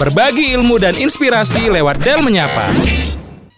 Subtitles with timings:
[0.00, 2.72] Berbagi ilmu dan inspirasi lewat Del Menyapa.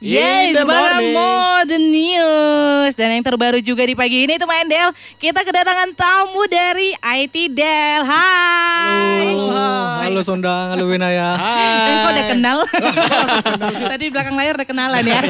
[0.05, 1.17] Yes, morning.
[1.17, 6.93] Modern News Dan yang terbaru juga di pagi ini teman Del Kita kedatangan tamu dari
[6.93, 9.33] IT Del Hai
[10.05, 11.33] Halo Sondang, halo Winaya.
[11.41, 12.59] Eh kok udah kenal?
[13.91, 15.21] Tadi di belakang layar udah kenalan ya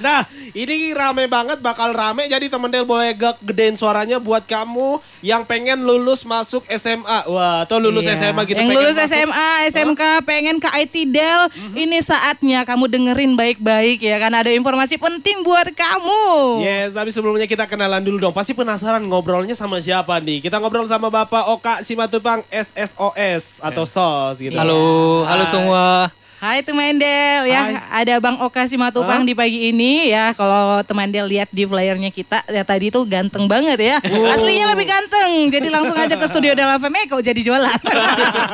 [0.00, 2.24] Nah, ini rame banget, bakal rame.
[2.24, 7.28] Jadi temen Del boleh gak gedein suaranya buat kamu yang pengen lulus masuk SMA.
[7.28, 8.16] Wah, atau lulus Iya.
[8.16, 8.56] SMA gitu.
[8.56, 9.12] Yang lulus masuk.
[9.12, 11.42] SMA, SMK, pengen ke IT Del
[11.76, 17.50] Ini saatnya kamu dengerin baik-baik ya Kan ada informasi penting buat kamu Yes, tapi sebelumnya
[17.50, 18.34] kita kenalan dulu dong.
[18.36, 20.44] Pasti penasaran ngobrolnya sama siapa nih.
[20.44, 24.54] Kita ngobrol sama Bapak Oka Simatupang SSOS atau SOS gitu.
[24.54, 26.12] Halo, halo semua.
[26.40, 28.00] Hai Temandel ya, Hai.
[28.00, 29.28] ada Bang Oka Simatupang huh?
[29.28, 30.32] di pagi ini ya.
[30.32, 34.00] Kalau teman Del lihat di flyernya kita, ya tadi tuh ganteng banget ya.
[34.08, 34.24] Oh.
[34.24, 37.80] Aslinya lebih ganteng, jadi langsung aja ke studio dalam FM, eh kok jadi jualan.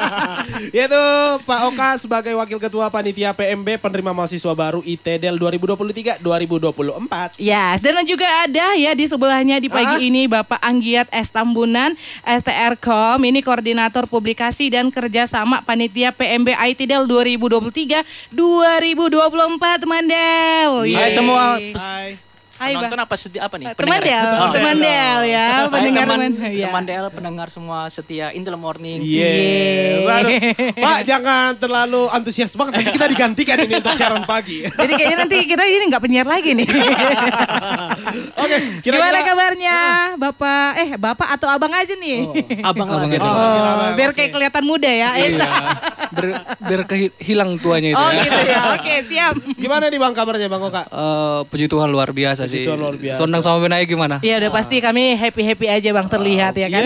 [0.83, 7.39] ya tuh Pak Oka sebagai Wakil Ketua Panitia PMB penerima mahasiswa baru IT Del 2023-2024.
[7.39, 10.09] Yes, dan juga ada ya di sebelahnya di pagi huh?
[10.11, 11.95] ini Bapak Anggiat Estambunan,
[12.27, 20.73] STR.com, ini Koordinator Publikasi dan Kerjasama Panitia PMB IT Del 2023 2023 2024 Mandel.
[20.89, 20.97] Yeay.
[20.97, 21.61] Hai semua.
[21.61, 22.26] Hai.
[22.57, 22.73] Hai.
[22.73, 23.69] Penonton apa sedih apa nih?
[23.71, 24.49] Teman Del, Oh.
[24.49, 26.51] teman Del ya, pendengar teman, teman.
[26.51, 26.67] ya.
[26.67, 29.05] teman Del, pendengar semua setia In the Morning.
[29.05, 30.09] Yes.
[30.09, 30.41] Aduh.
[30.75, 32.81] Pak jangan terlalu antusias banget.
[32.81, 34.65] Nanti kita digantikan ini untuk siaran pagi.
[34.81, 36.65] Jadi kayaknya nanti kita ini nggak penyiar lagi nih.
[38.39, 38.57] Oke.
[38.81, 39.77] Gimana kabarnya,
[40.17, 40.71] Bapak?
[40.79, 42.25] Eh, Bapak atau Abang aja nih?
[42.63, 43.21] Abang Abang lagi.
[43.21, 43.29] aja.
[43.29, 45.13] Oh, biar kayak kelihatan muda ya.
[45.19, 45.45] Esa.
[46.09, 48.23] Ber- biar kehilang tuanya itu Oh ya.
[48.23, 48.61] gitu ya.
[48.75, 49.35] Oke, siap.
[49.55, 50.83] Gimana nih Bang kabarnya Bang Oka?
[50.87, 52.65] Eh, puji Tuhan luar biasa Puji sih.
[52.65, 53.19] Tuhan luar biasa.
[53.19, 54.17] Sondang sama Winaya gimana?
[54.23, 56.83] Ya udah pasti kami happy-happy aja Bang terlihat ya kan.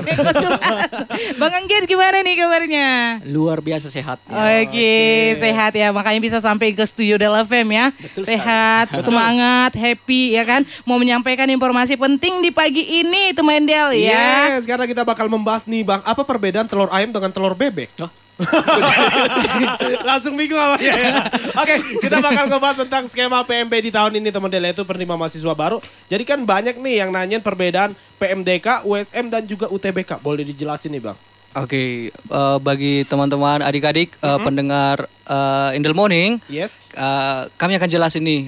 [0.00, 0.90] Kok curhat?
[1.36, 2.88] Bang Anggit gimana nih kabarnya?
[3.26, 4.22] Luar biasa sehat.
[4.30, 4.94] Oke,
[5.36, 5.90] sehat ya.
[5.90, 7.86] Makanya bisa sampai ke studio Del FM ya.
[8.22, 10.62] sehat, semangat, happy ya kan.
[10.86, 14.54] Mau menyampaikan informasi penting di pagi ini teman Del ya.
[14.54, 17.90] Yes, karena kita bakal membahas nih Bang, apa perbedaan telur ayam dengan telur bebek?
[20.08, 20.94] Langsung bingung apa ya?
[20.96, 21.22] ya.
[21.58, 25.78] Oke, kita bakal ngebahas tentang skema PMB di tahun ini teman-teman yaitu penerima mahasiswa baru.
[26.08, 30.20] Jadi kan banyak nih yang nanyain perbedaan PMDK, USM dan juga UTBK.
[30.20, 31.18] Boleh dijelasin nih Bang?
[31.50, 36.78] Oke, eh, bagi teman-teman adik-adik eh, pendengar eh, In the Morning, Yes.
[36.94, 38.40] eh, kami akan jelasin nih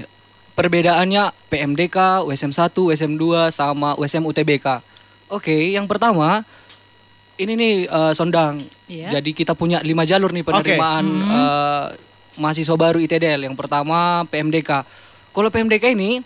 [0.55, 4.79] perbedaannya PMDK, USM 1, USM 2 sama USM UTBK.
[5.33, 6.45] Oke, yang pertama
[7.41, 8.61] ini nih eh, Sondang.
[8.89, 9.21] Iya.
[9.21, 11.87] Jadi kita punya lima jalur nih penerimaan eh,
[12.37, 13.49] mahasiswa baru ITDL.
[13.49, 14.85] Yang pertama PMDK.
[15.33, 16.21] Kalau PMDK ini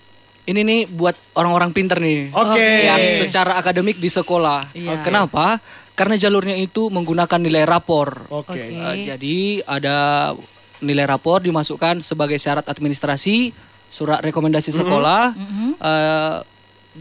[0.47, 2.31] ini nih buat orang-orang pinter nih.
[2.31, 2.87] Oke.
[2.87, 4.71] Yang secara akademik di sekolah.
[4.75, 5.03] Iya.
[5.03, 5.59] Kenapa?
[5.99, 8.31] Karena jalurnya itu menggunakan nilai rapor.
[8.31, 8.55] Oke.
[8.55, 8.63] Oke.
[8.75, 9.37] Eh, jadi
[9.67, 9.97] ada
[10.85, 13.51] nilai rapor dimasukkan sebagai syarat administrasi,
[13.89, 15.33] surat rekomendasi sekolah,
[15.81, 16.37] eh,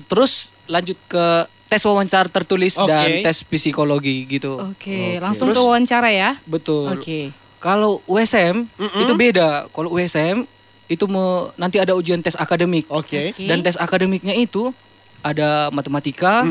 [0.08, 1.44] terus lanjut ke
[1.76, 2.88] tes wawancara tertulis Oke.
[2.88, 4.56] dan tes psikologi gitu.
[4.58, 6.40] Oke, langsung Terus- ke wawancara ya.
[6.46, 6.88] Betul.
[6.90, 7.36] Oke.
[7.60, 8.64] Kalau USM
[8.96, 9.68] itu beda.
[9.70, 10.48] Kalau USM
[10.86, 12.88] itu me- nanti ada ujian tes akademik.
[12.88, 13.36] Oke.
[13.36, 13.44] Oke.
[13.44, 14.72] Dan tes akademiknya itu
[15.20, 16.46] ada matematika,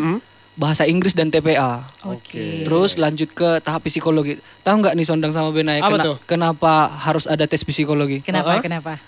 [0.55, 1.87] bahasa Inggris dan TPA.
[2.05, 2.63] Oke.
[2.63, 4.37] Terus lanjut ke tahap psikologi.
[4.61, 6.17] Tahu nggak nih Sondang sama Benaya Apa tuh?
[6.27, 8.21] kenapa harus ada tes psikologi?
[8.21, 8.59] Kenapa?
[8.59, 8.63] Uh-uh.
[8.63, 8.99] Kenapa?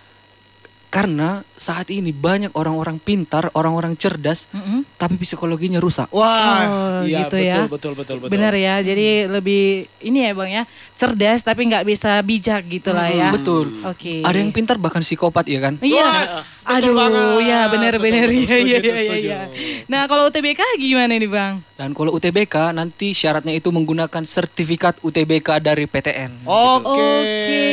[0.96, 4.80] Karena saat ini banyak orang-orang pintar, orang-orang cerdas, Mm-mm.
[4.96, 6.08] tapi psikologinya rusak.
[6.08, 6.24] Wah,
[6.64, 7.56] Oh, iya gitu betul, ya.
[7.68, 8.32] betul betul betul.
[8.32, 10.62] Benar ya, jadi lebih ini ya bang ya,
[10.96, 13.28] cerdas tapi nggak bisa bijak gitu lah ya.
[13.28, 13.84] Betul.
[13.84, 14.24] Oke.
[14.24, 15.76] Ada yang pintar bahkan psikopat ya kan?
[15.84, 16.24] Iya.
[16.64, 17.46] Betul Aduh, banget.
[17.46, 19.40] ya benar-benar ya ya ya ya.
[19.86, 21.60] Nah kalau UTBK gimana nih bang?
[21.76, 26.42] Dan kalau UTBK nanti syaratnya itu menggunakan sertifikat UTBK dari PTN.
[26.42, 26.88] Oke.
[26.88, 27.64] Oke.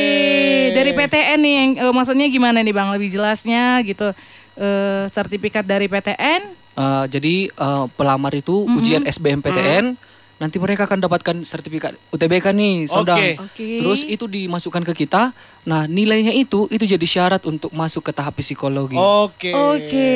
[0.74, 2.92] Dari PTN nih, yang, eh, maksudnya gimana nih bang?
[2.92, 4.10] Lebih jelasnya gitu.
[4.54, 6.66] Eh, sertifikat dari PTN.
[6.74, 9.94] Uh, jadi uh, pelamar itu ujian SBMPTN
[10.42, 13.14] nanti mereka akan dapatkan sertifikat UTBK nih, Sondang.
[13.14, 13.30] Oke.
[13.38, 13.68] Oke.
[13.78, 15.30] Terus itu dimasukkan ke kita.
[15.64, 19.00] Nah, nilainya itu itu jadi syarat untuk masuk ke tahap psikologi.
[19.00, 19.48] Oke.
[19.48, 20.12] Oke,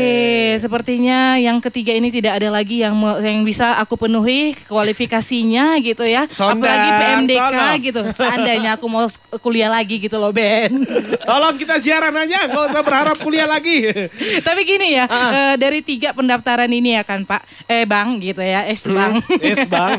[0.60, 2.92] sepertinya yang ketiga ini tidak ada lagi yang
[3.24, 6.28] yang bisa aku penuhi kualifikasinya gitu ya.
[6.28, 7.80] Sondang, Apalagi PMDK tolong.
[7.80, 8.00] gitu.
[8.12, 9.08] Seandainya aku mau
[9.40, 10.84] kuliah lagi gitu loh Ben.
[11.28, 13.88] Tolong kita siaran aja, nggak usah berharap kuliah lagi.
[14.46, 18.68] Tapi gini ya, eh, dari tiga pendaftaran ini ya kan Pak, eh Bang gitu ya,
[18.68, 19.20] es Bang.
[19.40, 19.96] Yes bang.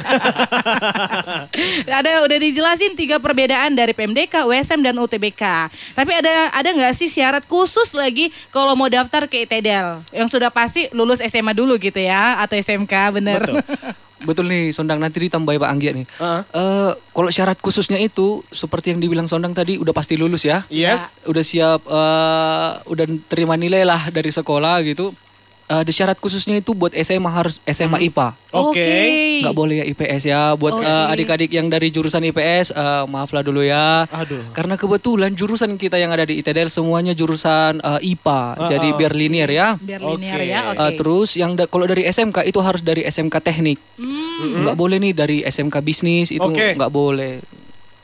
[1.90, 5.39] ada udah dijelasin tiga perbedaan dari PMDK, USM dan UTBK.
[5.96, 10.52] Tapi ada ada nggak sih syarat khusus lagi kalau mau daftar ke ITDL yang sudah
[10.52, 13.42] pasti lulus SMA dulu gitu ya atau SMK bener?
[13.42, 13.64] Betul.
[14.28, 16.08] betul nih Sondang nanti ditambah Pak Anggiat nih.
[16.20, 16.44] Ah.
[16.52, 20.68] Eh, kalau syarat khususnya itu seperti yang dibilang Sondang tadi udah pasti lulus ya.
[20.68, 21.16] Yes.
[21.24, 25.16] Udah siap eh, udah terima nilai lah dari sekolah gitu.
[25.70, 28.34] Eh, di syarat khususnya itu buat SMA harus SMA IPA.
[28.52, 28.90] Oke.
[29.40, 30.42] Nggak boleh ya IPS ya.
[30.58, 30.84] Buat Oke.
[30.84, 34.10] eh, adik-adik yang dari jurusan IPS eh, maaflah dulu ya.
[34.10, 34.50] Aduh.
[34.50, 38.42] Karena kebetulan jurusan kita yang ada di ITDL semuanya jurusan eh, IPA.
[38.68, 38.98] Jadi Ah, ah.
[38.98, 39.68] biar linear ya.
[39.78, 40.18] Biar Oke.
[40.18, 40.82] linear ya, oke.
[40.82, 43.78] Eh, terus yang da- kalau dari SMK itu harus dari SMK teknik.
[44.02, 44.66] Hmm.
[44.66, 46.74] Nggak boleh nih dari SMK bisnis itu Oke.
[46.74, 47.38] nggak boleh.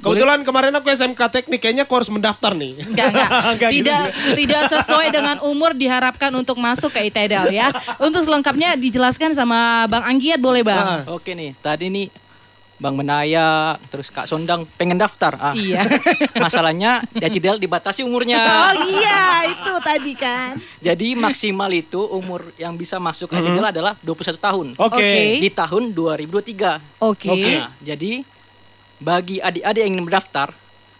[0.05, 2.77] Kebetulan kemarin aku SMK teknik kayaknya aku harus mendaftar nih.
[2.85, 3.29] Enggak, enggak.
[3.55, 4.03] Enggak gitu tidak
[4.37, 7.73] tidak sesuai dengan umur diharapkan untuk masuk ke ITDL ya.
[7.97, 10.85] Untuk selengkapnya dijelaskan sama Bang Anggiat boleh Bang?
[10.85, 11.01] Ah.
[11.09, 12.07] Oke nih, tadi nih
[12.75, 15.39] Bang Menaya, terus Kak Sondang pengen daftar.
[15.39, 15.79] Ah, Iya.
[16.43, 18.43] Masalahnya ya tidak dibatasi umurnya.
[18.43, 20.59] Oh iya, itu tadi kan.
[20.83, 24.67] Jadi maksimal itu umur yang bisa masuk ke ITDL adalah 21 tahun.
[24.75, 24.99] Oke.
[24.99, 25.11] Oke.
[25.39, 26.99] Di tahun 2023.
[26.99, 27.31] Oke.
[27.31, 28.27] Nah, jadi
[28.99, 30.49] bagi adik-adik yang ingin mendaftar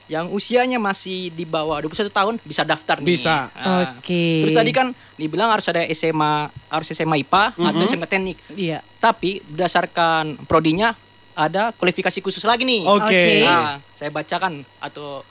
[0.06, 3.08] yang usianya masih di bawah 21 tahun bisa daftar nih.
[3.10, 3.50] Bisa.
[3.58, 4.46] Nah, Oke.
[4.46, 8.38] Terus tadi kan dibilang harus ada SMA harus SMA IPA atau SMK teknik.
[8.54, 8.86] Iya.
[9.02, 10.94] Tapi berdasarkan prodinya
[11.34, 12.86] ada kualifikasi khusus lagi nih.
[12.86, 13.02] Oke.
[13.02, 13.24] Oke.
[13.50, 15.26] Nah, saya bacakan atau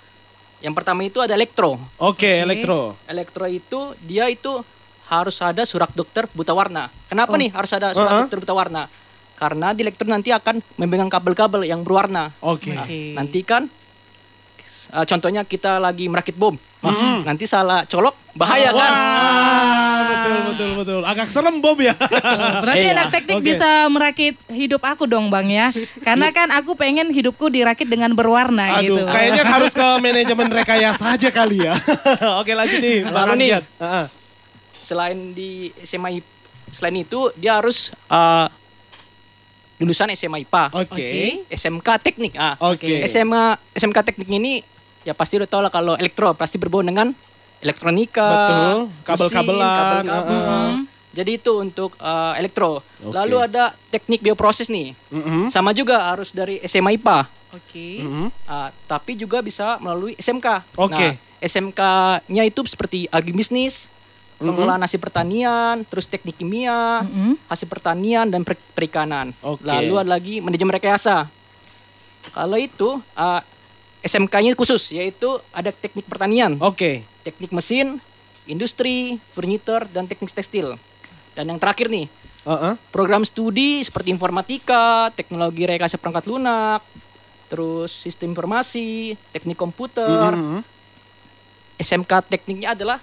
[0.58, 1.78] yang pertama itu ada elektro.
[2.02, 2.98] Oke, elektro.
[3.06, 4.58] Elektro itu dia itu
[5.06, 6.90] harus ada surat dokter buta warna.
[7.06, 7.38] Kenapa Oh.
[7.38, 8.20] nih harus ada surat Uh-uh.
[8.26, 8.88] dokter buta warna?
[9.34, 12.30] Karena di elektro nanti akan memegang kabel-kabel yang berwarna.
[12.38, 12.70] Oke.
[12.70, 13.12] Nah, Oke.
[13.18, 13.66] nanti kan
[14.94, 16.54] uh, contohnya kita lagi merakit bom.
[16.84, 18.92] Wah, nanti salah colok bahaya kan?
[18.92, 21.00] Wah, betul betul betul.
[21.02, 21.96] Agak serem bom ya.
[22.60, 22.94] Berarti Iya.
[22.94, 23.46] anak teknik Oke.
[23.56, 25.72] bisa merakit hidup aku dong Bang ya.
[26.04, 29.02] Karena kan aku pengen hidupku dirakit dengan berwarna Aduh, gitu.
[29.08, 31.72] kayaknya harus ke manajemen rekayasa aja kali ya.
[32.44, 33.50] Oke, lanjut nih, Bang Lalu nih.
[33.80, 34.06] Ah, ah.
[34.84, 36.20] Selain di SMA
[36.68, 38.50] selain itu dia harus uh,
[39.82, 40.64] lulusan SMA IPA.
[40.74, 41.08] Oke.
[41.50, 42.54] SMK teknik ah.
[42.62, 43.02] Oke.
[43.10, 44.62] SMA SMK teknik ini
[45.02, 47.10] ya pasti udah tau lah kalau elektro pasti berbau dengan
[47.64, 48.28] elektronika.
[48.28, 48.78] Betul.
[49.02, 50.10] Kabel-kabelan, kabel-kabel.
[50.12, 50.68] uh-uh.
[50.70, 50.80] Hmm.
[51.14, 52.82] Jadi itu untuk uh, elektro.
[52.82, 53.14] Oke.
[53.14, 54.98] Lalu ada teknik bioproses nih.
[55.14, 55.46] Mm-mm.
[55.46, 57.18] Sama juga harus dari SMA IPA.
[57.54, 58.02] Oke.
[58.02, 58.28] Mm-mm.
[58.50, 60.74] Ah, tapi juga bisa melalui SMK.
[60.74, 61.14] Oke.
[61.14, 63.86] Nah, SMK-nya itu seperti agribisnis,
[64.38, 67.38] pengelolaan hasil pertanian, terus teknik kimia, Mm-mm.
[67.46, 69.30] hasil pertanian dan per- perikanan.
[69.40, 69.64] Oke.
[69.64, 71.26] Lalu ada lagi manajemen rekayasa.
[72.34, 73.40] Kalau itu ah,
[74.04, 77.04] SMK-nya khusus yaitu ada teknik pertanian, Oke.
[77.22, 78.00] teknik mesin,
[78.44, 80.76] industri, furniture dan teknik tekstil.
[81.34, 82.06] Dan yang terakhir nih,
[82.44, 82.76] Uh-uh.
[82.92, 86.84] program studi seperti informatika, teknologi rekayasa perangkat lunak,
[87.48, 90.34] terus sistem informasi, teknik komputer.
[90.36, 90.60] Mhm.
[91.74, 93.02] SMK tekniknya adalah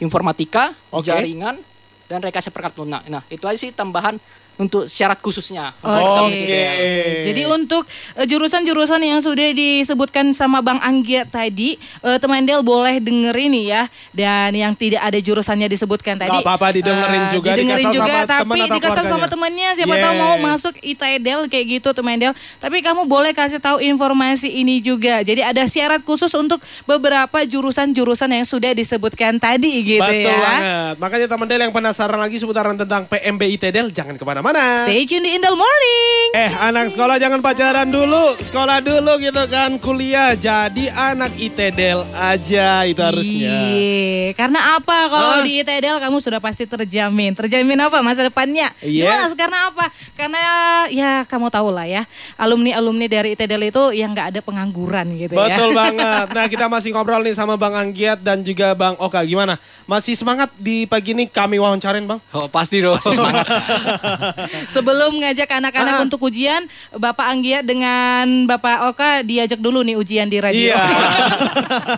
[0.00, 1.08] informatika, Oke.
[1.08, 1.56] jaringan,
[2.06, 3.02] dan rekayasa perangkat lunak.
[3.10, 4.16] Nah, itu aja sih tambahan
[4.56, 5.76] untuk syarat khususnya.
[5.84, 6.32] Oke.
[6.32, 6.64] Oke.
[7.28, 7.84] Jadi untuk
[8.16, 13.64] eh, jurusan-jurusan yang sudah disebutkan sama Bang Anggia tadi, eh, teman Del boleh dengerin nih
[13.68, 13.82] ya.
[14.16, 16.32] Dan yang tidak ada jurusannya disebutkan tadi.
[16.32, 19.68] Nggak apa-apa, didengerin eh, juga, Didengerin juga, sama tapi dikasih sama temennya.
[19.76, 20.22] Siapa tahu Yes.
[20.24, 22.32] mau masuk ITDL kayak gitu teman Del.
[22.56, 25.20] Tapi kamu boleh kasih tahu informasi ini juga.
[25.20, 30.40] Jadi ada syarat khusus untuk beberapa jurusan-jurusan yang sudah disebutkan tadi gitu Betul ya.
[30.40, 30.94] banget.
[30.96, 34.45] Makanya teman Del yang penasaran lagi seputaran tentang PMB ITDL, jangan ke mana-mana.
[34.46, 36.26] Stay tune di Indel Morning.
[36.30, 40.38] Eh anak sekolah jangan pacaran dulu, sekolah dulu gitu kan, kuliah.
[40.38, 43.50] Jadi anak ITDL aja itu harusnya.
[43.74, 45.42] Iya, karena apa kalau Ah.
[45.42, 47.34] di ITDL kamu sudah pasti terjamin.
[47.34, 48.70] Terjamin apa masa depannya?
[48.86, 49.02] Yes.
[49.02, 49.90] Jelas karena apa?
[50.14, 50.38] Karena
[50.94, 52.06] ya kamu tahu lah ya,
[52.38, 55.42] alumni-alumni dari ITDL itu yang nggak ada pengangguran gitu ya.
[55.42, 56.26] Betul banget.
[56.30, 59.26] Nah kita masih ngobrol nih sama Bang Anggiat dan juga Bang Oka.
[59.26, 59.58] Gimana?
[59.90, 62.22] Masih semangat di pagi ini kami wawancarin Bang?
[62.30, 62.94] Oh, pasti dong.
[63.06, 63.42] Semangat.
[64.74, 66.02] Sebelum ngajak anak-anak Ah.
[66.02, 70.72] untuk ujian, Bapak Anggia dengan Bapak Oka diajak dulu nih ujian di radio.
[70.72, 70.76] Iya.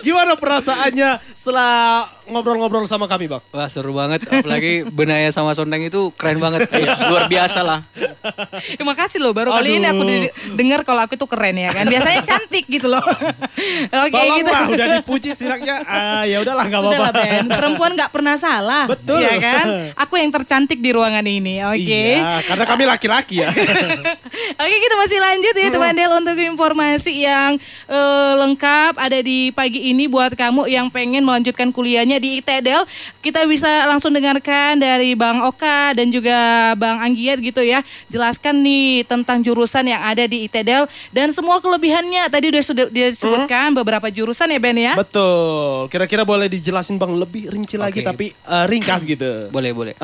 [0.00, 3.42] Gimana perasaannya setelah ngobrol-ngobrol sama kami Bang?
[3.50, 4.22] Wah seru banget.
[4.24, 6.66] Apalagi Benaya sama Sondang itu keren banget.
[7.08, 7.78] Luar biasa lah.
[8.78, 10.28] Terima kasih loh, baru kali ini aku Aduh.
[10.54, 11.84] dengar kalau aku tuh keren ya kan.
[11.84, 13.02] Biasanya cantik gitu loh.
[13.02, 14.14] Oke gitu.
[14.14, 15.74] Tolonglah udah dipuji setidaknya.
[15.84, 17.22] Ah, ya udahlah nggak apa-apa.
[17.50, 18.84] Perempuan nggak pernah salah.
[18.86, 19.20] Betul.
[19.20, 19.64] Ya kan?
[19.98, 21.41] Aku yang tercantik di ruangan ini.
[21.42, 22.02] Oke.
[22.18, 23.50] Iya, karena kami laki-laki ya.
[24.62, 27.56] Oke kita masih lanjut ya teman Del untuk informasi yang
[27.88, 32.84] eh, lengkap ada di pagi ini buat kamu yang pengen melanjutkan kuliahnya di ITDL
[33.20, 39.04] kita bisa langsung dengarkan dari Bang Oka dan juga Bang Anggiat gitu ya jelaskan nih
[39.08, 44.52] tentang jurusan yang ada di ITDL dan semua kelebihannya tadi udah sudah disebutkan beberapa jurusan
[44.52, 45.88] ya Ben ya Betul.
[45.88, 48.06] Kira-kira boleh dijelasin Bang lebih rinci lagi Oke.
[48.06, 49.48] tapi eh, ringkas gitu.
[49.50, 49.94] boleh boleh.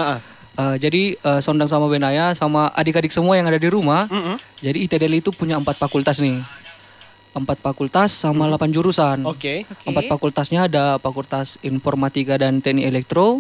[0.58, 4.10] Eh, jadi eh, Sondang sama Benaya sama adik-adik semua yang ada di rumah.
[4.58, 6.42] Jadi ITDL itu punya empat fakultas nih.
[7.30, 9.22] Empat fakultas sama delapan jurusan.
[9.22, 9.62] Oke.
[9.86, 13.38] Empat fakultasnya ada Fakultas Informatika dan Teknik Elektro,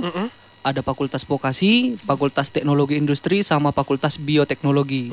[0.62, 5.10] ada Fakultas Vokasi, Fakultas Teknologi Industri, sama Fakultas Bioteknologi.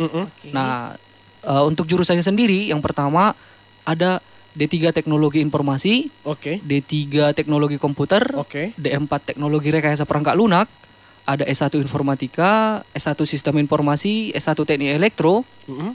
[0.53, 0.93] Nah,
[1.41, 3.33] eh, untuk jurusannya sendiri, yang pertama
[3.81, 4.21] ada
[4.53, 6.61] D3 Teknologi Informasi, Oke.
[6.61, 8.77] D3 Teknologi Komputer, Oke.
[8.77, 10.67] D4 Teknologi Rekayasa Perangkat Lunak,
[11.25, 15.41] ada S1 Informatika, S1 Sistem Informasi, S1 Teknik Elektro,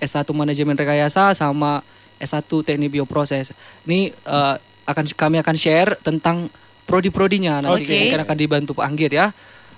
[0.02, 1.86] S1 Manajemen Rekayasa sama
[2.18, 3.54] S1 Teknik Bioproses.
[3.86, 4.56] Ini eh,
[4.90, 6.50] akan kami akan share tentang
[6.84, 7.94] prodi-prodinya nanti Oke.
[7.94, 9.30] mungkin akan dibantu Pak Anggit ya.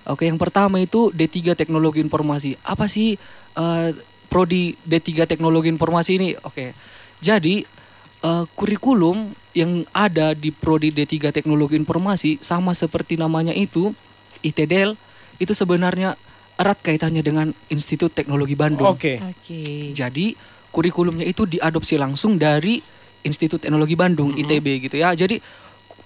[0.09, 2.57] Oke, yang pertama itu D3 Teknologi Informasi.
[2.65, 3.21] Apa sih
[3.55, 3.89] eh,
[4.33, 6.29] prodi D3 Teknologi Informasi ini?
[6.49, 6.73] Oke.
[7.21, 7.61] Jadi
[8.25, 13.93] eh, kurikulum yang ada di prodi D3 Teknologi Informasi sama seperti namanya itu
[14.41, 14.97] ITDL
[15.43, 16.15] itu sebenarnya
[16.55, 18.95] erat kaitannya dengan Institut Teknologi Bandung.
[18.95, 19.19] Oke.
[19.19, 19.91] Oke.
[19.91, 20.39] Jadi
[20.71, 22.79] kurikulumnya itu diadopsi langsung dari
[23.27, 25.11] Institut Teknologi Bandung ITB gitu ya.
[25.15, 25.43] Jadi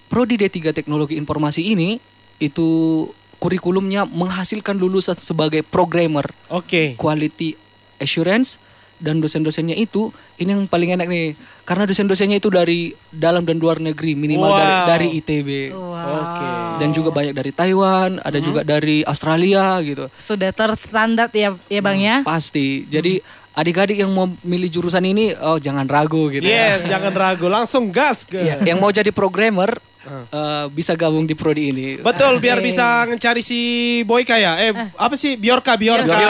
[0.09, 2.01] prodi D3 Teknologi Informasi ini
[2.41, 3.05] itu
[3.37, 6.97] kurikulumnya menghasilkan lulusan sebagai programmer, Oke.
[6.97, 7.57] quality
[8.01, 8.61] assurance
[8.97, 13.77] dan dosen-dosennya itu ini yang paling enak nih karena dosen-dosennya itu dari dalam dan luar
[13.77, 14.87] negeri minimal dari Wow.
[14.87, 16.49] dari ITB Oke.
[16.79, 21.99] dan juga banyak dari Taiwan ada juga dari Australia gitu Sudah terstandar ya ya Bang
[21.99, 22.23] ya.
[22.23, 23.21] pasti jadi
[23.53, 26.77] adik-adik yang mau milih jurusan ini oh jangan ragu gitu ya.
[26.77, 28.37] Yes, jangan ragu, langsung gas ke.
[28.37, 29.81] Ya, yang mau jadi programmer
[30.29, 33.61] eh, bisa gabung di prodi ini Betul, biar bisa mencari si
[34.05, 34.61] Boyka ya.
[34.61, 35.41] Eh, apa sih?
[35.41, 36.15] Biorka, Biorka.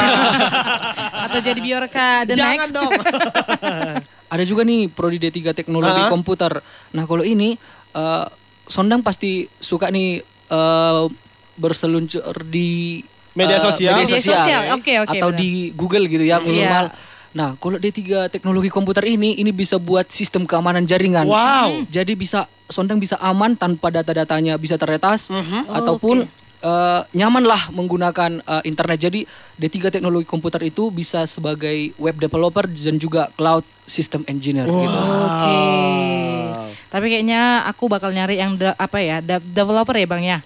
[1.27, 2.73] Atau jadi biorka the Jangan next.
[2.73, 2.93] dong.
[4.29, 6.09] ada juga nih prodi D3 teknologi Ah.
[6.09, 6.59] komputer
[6.91, 7.55] nah kalau ini
[7.93, 8.27] eh,
[8.67, 10.19] Sondang pasti suka nih
[10.49, 11.05] eh,
[11.57, 12.99] berseluncur di
[13.33, 13.95] Media eh, sosial.
[13.95, 15.39] media Media sosial, sosial, oke, oke, atau benar.
[15.39, 17.15] di Google gitu ya minimal Iya.
[17.33, 21.29] Nah, kalau D3 teknologi komputer ini ini bisa buat sistem keamanan jaringan.
[21.29, 21.85] Wow.
[21.87, 25.69] Jadi bisa Sondang bisa aman tanpa data-datanya bisa terretas Mhm.
[25.71, 26.29] ataupun eh,
[27.13, 28.99] nyaman lah menggunakan eh, internet.
[29.01, 29.21] Jadi
[29.57, 34.99] D3 teknologi komputer itu bisa sebagai web developer dan juga cloud system engineer gitu.
[35.27, 35.59] Oke.
[36.87, 40.41] Tapi kayaknya aku bakal nyari yang de- apa ya, de- developer ya Bang ya.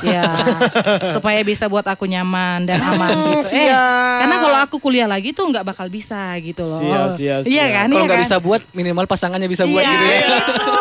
[0.00, 0.24] Ya,
[1.14, 3.54] supaya bisa buat aku nyaman dan aman gitu.
[3.54, 4.18] Eh, Siap.
[4.18, 6.80] karena kalau aku kuliah lagi tuh nggak bakal bisa gitu loh.
[6.80, 7.76] Siap, siap, Iya siap.
[7.76, 7.86] kan?
[7.86, 8.26] Kalau iya nggak kan?
[8.26, 10.18] bisa buat minimal pasangannya bisa buat Iya, gitu ya.
[10.18, 10.80] gitu.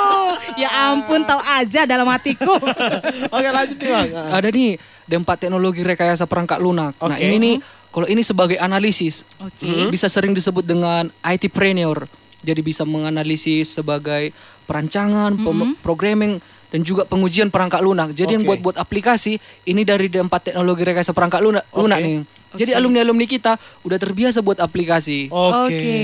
[0.53, 2.53] Ya ampun, tahu aja dalam hatiku.
[3.36, 4.10] Oke, lanjut nih, Bang.
[4.29, 4.70] Ada nih
[5.03, 6.93] D4 teknologi rekayasa perangkat lunak.
[6.98, 7.22] Nah, Oke.
[7.22, 7.55] ini nih
[7.89, 9.89] kalau ini sebagai analisis Oke.
[9.89, 12.05] bisa sering disebut dengan IT preneur.
[12.43, 16.38] Jadi bisa menganalisis sebagai perancangan, pem- programming
[16.73, 18.17] dan juga pengujian perangkat lunak.
[18.17, 18.57] Jadi yang Oke.
[18.57, 19.37] buat-buat aplikasi
[19.69, 22.05] ini dari D4 teknologi rekayasa perangkat lunak, lunak Oke.
[22.09, 22.15] nih.
[22.53, 25.29] Jadi alumni-alumni kita udah terbiasa buat aplikasi.
[25.29, 25.97] Oke.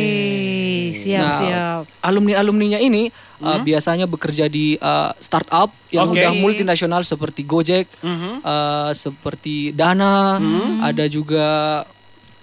[0.93, 1.81] Siap, Nah, siap.
[2.01, 3.09] Alumni-alumninya ini
[3.41, 6.21] uh, biasanya bekerja di uh, startup yang Oke.
[6.21, 10.37] udah multinasional seperti Gojek, uh, seperti Dana,
[10.85, 11.81] ada juga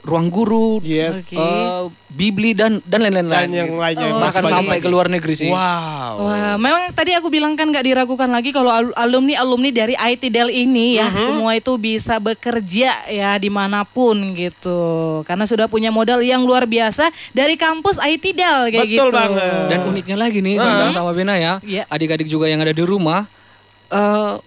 [0.06, 1.26] Ruang Guru, Yes.
[1.26, 1.34] Oke.
[1.34, 3.26] uh, Bibli dan dan lain-lain.
[3.26, 4.06] Dan yang lainnya.
[4.06, 4.84] yang Bahkan sampai lagi.
[4.84, 5.50] ke luar negeri sih.
[5.50, 6.22] Wow.
[6.22, 10.48] Wah, memang tadi aku bilang kan nggak diragukan lagi kalau alumni alumni dari IT Del
[10.48, 14.78] ini ya semua itu bisa bekerja ya di mana pun gitu,
[15.22, 19.12] karena sudah punya modal yang luar biasa dari kampus IT Del kayak Betul gitu.
[19.12, 19.66] banget.
[19.66, 21.82] Dan uniknya lagi nih, Sondang sama Bena ya, Iya.
[21.90, 23.26] adik-adik juga yang ada di rumah,
[23.90, 24.38] uh,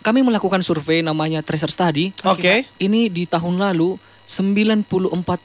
[0.00, 2.14] kami melakukan survei namanya Tracer Study.
[2.24, 2.64] Oke.
[2.78, 3.98] Ini di tahun lalu
[4.30, 5.42] 94%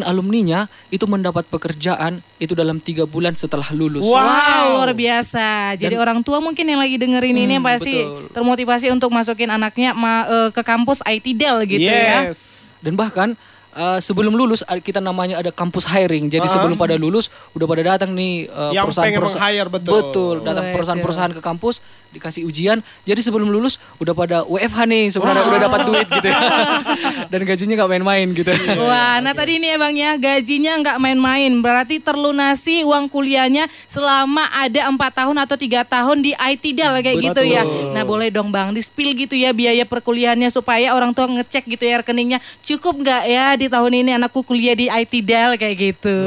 [0.00, 4.00] alumninya itu mendapat pekerjaan itu dalam tiga bulan setelah lulus.
[4.00, 4.16] Wow.
[4.16, 5.76] Wow, luar biasa.
[5.76, 8.32] Jadi orang tua mungkin yang lagi dengerin ini Hmm, pasti betul.
[8.32, 12.28] termotivasi untuk masukin anaknya ma- eh, ke kampus IT Del gitu ya.
[12.28, 12.72] yes.
[12.80, 13.36] Dan bahkan
[13.74, 16.28] uh, sebelum lulus kita namanya ada kampus hiring.
[16.28, 16.52] Jadi Ah.
[16.52, 19.92] sebelum pada lulus udah pada datang nih uh, Yang pengen perusahaan-perusahaan meng-hire, betul.
[19.92, 20.74] Betul, datang Betul.
[20.76, 21.76] perusahaan-perusahaan ke kampus
[22.12, 22.78] dikasih ujian.
[23.08, 26.40] Jadi sebelum lulus udah pada WFH nih sebenarnya udah dapat duit gitu ya.
[27.32, 28.52] Dan gajinya nggak main-main gitu.
[28.84, 31.48] Wah, nah tadi ini ya Bang ya, gajinya nggak main-main.
[31.64, 37.18] Berarti terlunasi uang kuliahnya selama ada empat tahun atau tiga tahun di IT Del kayak
[37.32, 37.64] gitu ya.
[37.96, 41.88] Nah boleh dong Bang, di spill gitu ya biaya perkuliahannya supaya orang tua ngecek gitu
[41.88, 42.44] ya rekeningnya.
[42.60, 46.18] Cukup nggak ya di tahun ini anakku kuliah di IT Del kayak gitu.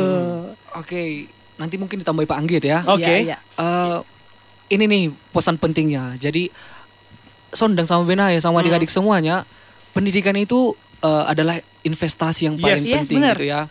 [0.74, 2.80] Oke, nanti mungkin ditambahi Pak Anggit ya.
[2.88, 3.04] Oke.
[3.04, 3.38] Iya, iya.
[3.38, 3.98] Eh,
[4.72, 6.15] ini nih pesan pentingnya.
[6.15, 6.48] Jadi
[7.51, 9.48] Sondang sama Benaya sama adik-adik semuanya,
[9.92, 12.88] pendidikan itu eh, adalah investasi yang paling Yes.
[12.88, 13.36] Yes, penting benar.
[13.36, 13.62] gitu ya.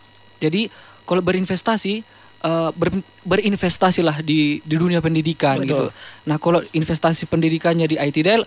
[0.41, 0.61] Jadi
[1.05, 1.93] kalau berinvestasi
[2.41, 5.69] eh, ber- berinvestasilah di di dunia pendidikan Betul.
[5.69, 5.85] gitu.
[6.25, 8.41] Nah, kalau investasi pendidikannya di IT Del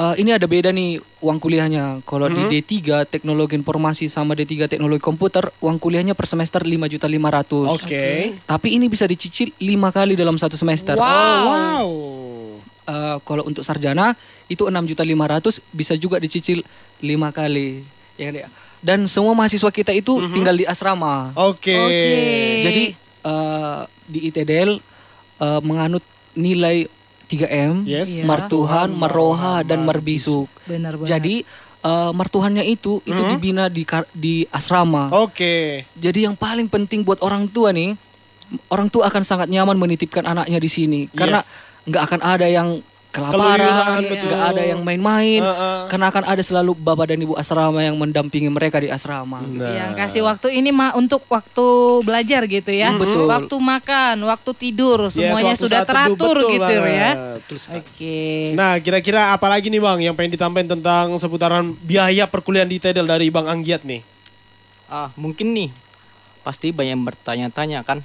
[0.00, 2.00] eh, ini ada beda nih uang kuliahnya.
[2.02, 2.48] Kalau Mhm.
[2.48, 7.68] di D3 teknologi informasi sama D3 teknologi komputer, uang kuliahnya per semester 5 juta 500.
[7.68, 8.32] Oke.
[8.42, 10.96] Tapi ini bisa dicicil lima kali dalam satu semester.
[10.96, 11.04] Wow.
[11.04, 11.88] Oh, wow.
[12.86, 14.16] Eh, kalau untuk sarjana
[14.46, 16.64] itu 6 juta 500 bisa juga dicicil
[16.98, 17.84] lima kali.
[18.16, 18.48] Ya kan, ya?
[18.80, 20.32] Dan semua mahasiswa kita itu Mhm.
[20.32, 21.30] tinggal di asrama.
[21.36, 21.76] Oke.
[21.76, 22.12] Oke.
[22.60, 22.84] Jadi
[23.20, 24.80] eh, di ITDL
[25.38, 26.00] eh, menganut
[26.32, 26.88] nilai
[27.30, 28.10] 3M, Yes.
[28.12, 28.26] Iya.
[28.26, 30.50] martuhan, maroha dan marbisuk.
[30.66, 31.08] Benar banget.
[31.08, 31.36] Jadi
[31.80, 33.30] eh, martuhannya itu itu Mhm.
[33.30, 35.08] dibina di kar- di asrama.
[35.16, 35.88] Oke.
[35.96, 37.96] Jadi yang paling penting buat orang tua nih,
[38.68, 41.48] orang tua akan sangat nyaman menitipkan anaknya di sini karena Yes.
[41.86, 44.30] nggak akan ada yang kelaparan, betul.
[44.30, 45.80] nggak ada yang main-main, Heeh.
[45.90, 49.42] karena akan ada selalu bapak dan ibu asrama yang mendampingi mereka di asrama.
[49.42, 49.66] Nah.
[49.66, 51.66] Yang kasih waktu ini mah untuk waktu
[52.06, 52.94] belajar gitu ya.
[52.94, 53.26] Betul.
[53.26, 56.94] Waktu makan, waktu tidur, Yes, semuanya waktu sudah teduh, teratur betul gitu banget.
[56.94, 57.10] ya.
[57.42, 57.78] Betul sekali.
[57.82, 58.20] Oke.
[58.54, 63.06] Nah, kira-kira apa lagi nih Bang yang pengen ditambahin tentang seputaran biaya perkuliahan di TEDEL
[63.10, 64.06] dari Bang Anggiat nih?
[64.86, 65.70] Ah, mungkin nih
[66.46, 68.02] pasti banyak yang bertanya-tanya kan.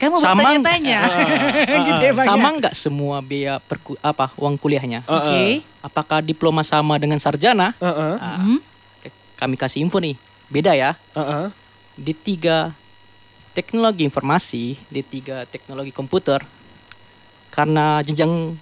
[0.00, 1.00] Kamu Sama- bertanya-tanya.
[1.86, 2.32] gitu ya Bang ya?
[2.32, 5.04] Sama nggak semua biaya perku apa uang kuliahnya?
[5.04, 5.60] Oke.
[5.80, 7.76] Apakah diploma sama dengan sarjana?
[7.76, 8.14] Heeh.
[8.16, 8.58] Ah, Hmm.
[9.36, 10.16] Kami kasih info nih.
[10.48, 10.96] Beda ya.
[11.12, 11.52] Heeh.
[11.96, 12.72] D3
[13.52, 16.40] teknologi informasi, D3 teknologi komputer.
[17.50, 18.56] Karena jenjang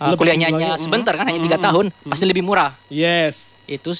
[0.00, 1.64] uh, kuliahnya sebentar kan hanya tiga Mm.
[1.64, 2.74] tahun, pasti lebih murah.
[2.88, 3.54] Yes.
[3.64, 3.94] Itu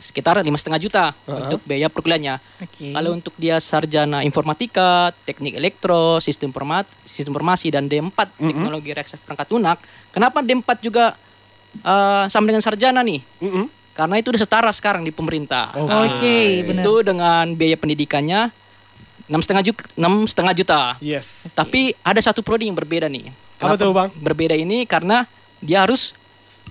[0.00, 1.46] sekitar lima setengah juta Uh-huh.
[1.46, 2.40] untuk biaya perkuliahannya.
[2.64, 2.90] Oke.
[2.90, 9.14] Kalau untuk dia sarjana informatika, teknik elektro, sistem informat, sistem informasi dan D4 teknologi reaksi
[9.20, 9.78] perangkat lunak,
[10.10, 11.14] kenapa D4 juga
[11.84, 13.20] uh, sama dengan sarjana nih?
[13.44, 13.66] Mm-mm.
[13.92, 15.76] Karena itu udah setara sekarang di pemerintah.
[15.76, 15.86] Oke.
[15.86, 16.82] Nah, Oke, benar.
[16.82, 18.40] Itu dengan biaya pendidikannya
[19.30, 20.80] enam setengah juta, enam setengah juta.
[20.98, 21.54] Yes.
[21.54, 23.30] Tapi ada satu prodi yang berbeda nih.
[23.60, 24.08] Apa Kenapa tuh, Bang?
[24.18, 25.22] Berbeda ini karena
[25.60, 26.16] dia harus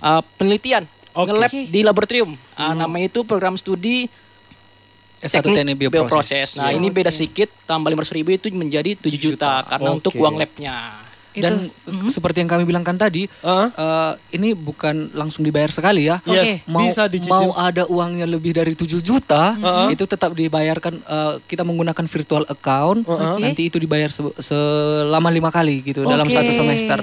[0.02, 1.28] uh, penelitian, Oke.
[1.28, 2.30] nge-lab di laboratorium.
[2.54, 4.06] Ah, namanya itu program studi
[5.20, 6.56] S1 teknik teknik bioproses.
[6.56, 6.80] Nah, Yes.
[6.80, 10.20] ini beda sedikit, tambah 500 ribu itu menjadi 7 juta, karena untuk Oke.
[10.20, 10.96] uang labnya.
[11.30, 11.54] Itu- Dan
[11.86, 12.10] Mhm.
[12.10, 13.68] seperti yang kami bilangkan tadi, Heeh.
[13.70, 16.18] eh, ini bukan langsung dibayar sekali ya.
[16.24, 17.30] Yes, Mau, bisa dicicil.
[17.30, 19.94] mau ada uangnya lebih dari 7 juta, Heeh.
[19.94, 20.98] itu tetap dibayarkan.
[20.98, 23.38] eh, kita menggunakan virtual account, Oke.
[23.38, 26.34] nanti itu dibayar se- selama lima kali gitu dalam Oke.
[26.34, 26.98] satu semester.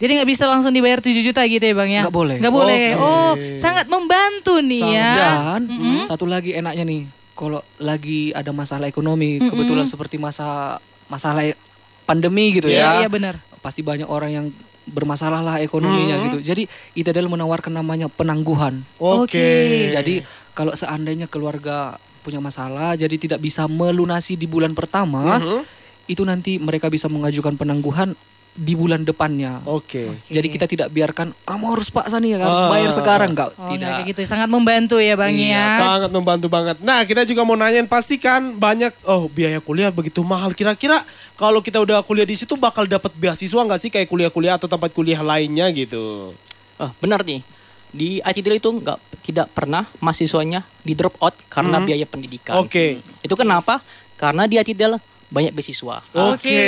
[0.00, 2.02] Jadi nggak bisa langsung dibayar 7 juta gitu ya Bang ya?
[2.08, 2.36] Nggak boleh.
[2.40, 2.84] Nggak boleh.
[2.96, 3.04] Oke.
[3.04, 5.12] Oh, sangat membantu nih ya.
[5.60, 5.68] Dan
[6.02, 7.02] satu lagi enaknya nih,
[7.36, 11.44] kalau lagi ada masalah ekonomi, kebetulan seperti masa masalah
[12.08, 13.38] pandemi gitu Iya, ya, iya benar.
[13.60, 14.46] pasti banyak orang yang
[14.88, 16.38] bermasalah lah ekonominya gitu.
[16.42, 16.64] Jadi
[16.96, 18.82] ITDL menawarkan namanya penangguhan.
[18.96, 19.36] Oke.
[19.36, 19.48] Oke.
[19.92, 25.60] Jadi kalau seandainya keluarga punya masalah, jadi tidak bisa melunasi di bulan pertama, Mhm.
[26.08, 28.16] itu nanti mereka bisa mengajukan penangguhan
[28.60, 29.64] di bulan depannya.
[29.64, 30.12] Oke.
[30.28, 32.68] Jadi kita tidak biarkan kamu harus paksa nih harus Ah.
[32.68, 33.80] bayar sekarang enggak Oh, tidak.
[33.80, 34.20] nggak kayak gitu.
[34.28, 35.64] Sangat membantu ya Bang Iya, ya.
[35.80, 36.76] Sangat membantu banget.
[36.78, 40.52] Nah, kita juga mau nanyain pastikan banyak oh biaya kuliah begitu mahal.
[40.52, 41.00] Kira-kira
[41.34, 44.92] kalau kita udah kuliah di situ bakal dapat beasiswa nggak sih kayak kuliah-kuliah atau tempat
[44.92, 46.36] kuliah lainnya gitu?
[46.76, 47.40] Oh, benar nih.
[47.90, 51.86] Di ITDL itu nggak tidak pernah mahasiswanya di drop out karena Hmm.
[51.86, 52.54] biaya pendidikan.
[52.56, 53.00] Oke.
[53.18, 53.80] Itu kenapa?
[54.14, 56.02] Karena di ITDL banyak beasiswa.
[56.12, 56.60] Oke.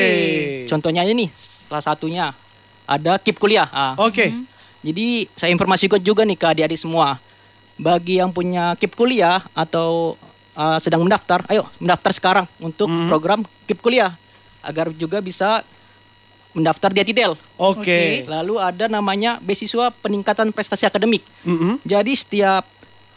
[0.67, 1.29] Contohnya aja nih,
[1.69, 2.31] salah satunya
[2.87, 3.67] ada KIP kuliah.
[3.69, 4.31] Ah, Oke.
[4.83, 7.19] Jadi saya informasikan juga nih ke adik-adik semua.
[7.77, 10.15] Bagi yang punya KIP kuliah atau
[10.55, 13.07] uh, sedang mendaftar, ayo mendaftar sekarang untuk Hmm.
[13.07, 14.15] program KIP kuliah
[14.63, 15.63] agar juga bisa
[16.53, 17.35] mendaftar di ITDL.
[17.57, 18.23] Oke.
[18.29, 21.25] Lalu ada namanya beasiswa peningkatan prestasi akademik.
[21.43, 21.81] Mm-mm.
[21.81, 22.69] Jadi setiap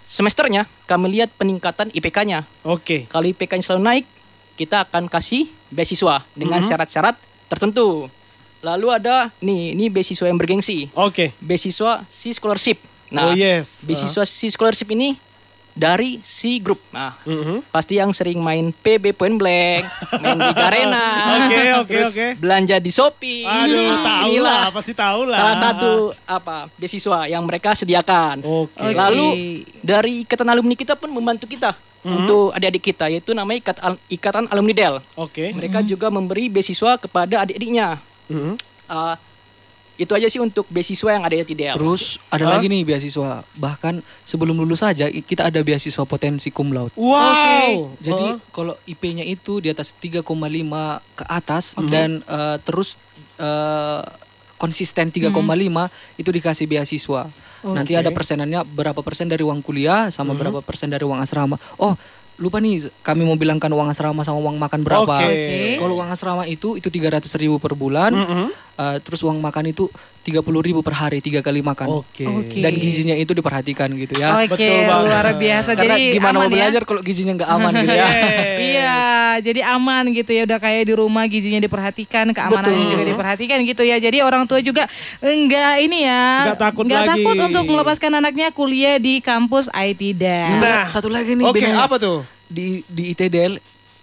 [0.06, 2.48] semesternya kami lihat peningkatan IPK-nya.
[2.64, 3.04] Oke.
[3.06, 4.06] Kalau IPK-nya selalu naik,
[4.56, 6.68] kita akan kasih beasiswa dengan Mhm.
[6.68, 7.16] syarat-syarat
[7.48, 8.08] tertentu.
[8.64, 10.90] Lalu ada nih, ini beasiswa yang bergengsi.
[10.98, 11.36] Oke.
[11.38, 12.82] Beasiswa si scholarship.
[13.14, 13.86] Nah, oh yes.
[13.86, 15.14] beasiswa si scholarship ini
[15.76, 16.80] dari si grup.
[16.90, 17.68] Nah, Mhm.
[17.68, 19.84] pasti yang sering main PB Point Blank,
[20.18, 21.08] main di Garena,
[21.38, 22.28] Oke, oke, terus oke.
[22.40, 23.44] belanja di Shopee.
[23.44, 25.38] Aduh, tahu Inilah lah, pasti tahu lah.
[25.38, 25.92] Salah satu
[26.24, 28.40] apa beasiswa yang mereka sediakan.
[28.42, 28.80] Oke.
[28.80, 28.96] Oke.
[28.96, 29.28] Lalu
[29.78, 32.16] dari ikatan alumni kita pun membantu kita Mhm.
[32.16, 34.96] untuk adik-adik kita yaitu namanya ikat, ikatan alumni Del.
[35.14, 35.52] Oke.
[35.52, 38.00] Mereka juga memberi beasiswa kepada adik-adiknya.
[38.32, 38.56] Mhm.
[38.86, 39.18] Uh,
[39.96, 41.72] itu aja sih untuk beasiswa yang ada di Del.
[41.74, 42.52] Terus ada Hah?
[42.60, 43.44] lagi nih beasiswa.
[43.56, 46.92] Bahkan sebelum lulus saja kita ada beasiswa potensi cum laude.
[46.96, 47.96] Wow.
[47.98, 48.40] Jadi Oh.
[48.52, 50.22] kalau IP-nya itu di atas 3,5
[51.14, 53.00] ke atas dan eh, terus
[53.38, 54.04] eh,
[54.56, 55.32] konsisten 3,5
[56.16, 57.28] itu dikasih beasiswa.
[57.66, 58.02] Nanti Oke.
[58.02, 61.56] ada persenannya berapa persen dari uang kuliah sama berapa persen dari uang asrama.
[61.76, 61.96] Oh,
[62.36, 65.08] lupa nih kami mau bilangkan uang asrama sama uang makan berapa.
[65.08, 65.24] Oke.
[65.24, 65.60] Oke.
[65.80, 68.12] Kalau uang asrama itu itu 300 ribu per bulan.
[68.12, 68.48] Mhm.
[68.76, 69.88] Uh, terus uang makan itu
[70.28, 72.04] 30 ribu per hari tiga kali makan.
[72.04, 72.28] Oke.
[72.28, 72.60] Oke.
[72.60, 74.36] Dan gizinya itu diperhatikan gitu ya.
[74.36, 75.06] Oke, Betul banget.
[75.08, 75.70] luar biasa.
[75.80, 76.54] Karena Jadi gimana aman mau ya?
[76.60, 78.08] belajar kalau gizinya nggak aman gitu ya.
[78.76, 79.00] Iya,
[79.40, 80.42] jadi aman gitu ya.
[80.44, 82.92] Udah kayak di rumah gizinya diperhatikan, keamanannya Betul.
[82.92, 83.96] juga diperhatikan gitu ya.
[83.96, 84.92] Jadi orang tua juga
[85.24, 87.12] enggak ini ya, Nggak takut nggak lagi.
[87.24, 90.60] takut untuk melepaskan anaknya kuliah di kampus IT Dan.
[90.60, 90.88] Nah.
[90.92, 91.88] Satu lagi nih Oke, bedanya.
[91.88, 92.28] apa tuh?
[92.46, 93.56] Di di ITDL